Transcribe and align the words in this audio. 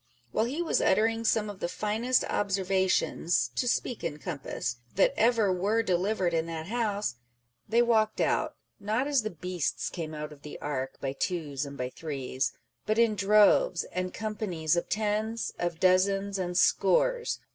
While 0.31 0.45
he 0.45 0.63
was 0.63 0.81
uttering 0.81 1.23
some 1.25 1.47
of 1.47 1.59
the 1.59 1.67
finest 1.67 2.23
observations 2.23 3.51
(to 3.55 3.67
speak 3.67 4.03
in 4.03 4.17
compass) 4.17 4.77
that 4.95 5.13
ever 5.15 5.53
were 5.53 5.83
delivered 5.83 6.33
in 6.33 6.47
that 6.47 6.65
House, 6.65 7.17
they 7.69 7.83
walked 7.83 8.19
out, 8.19 8.55
not 8.79 9.05
as 9.07 9.21
the 9.21 9.29
beasts 9.29 9.91
came 9.91 10.15
out 10.15 10.33
of 10.33 10.41
the 10.41 10.59
ark, 10.59 10.95
by 10.99 11.13
twos 11.13 11.67
and 11.67 11.77
by 11.77 11.91
threes, 11.91 12.51
but 12.87 12.97
in 12.97 13.13
droves 13.13 13.83
and 13.91 14.11
companies 14.11 14.75
of 14.75 14.89
tens, 14.89 15.53
of 15.59 15.79
dozens, 15.79 16.39
and 16.39 16.57
scores 16.57 17.39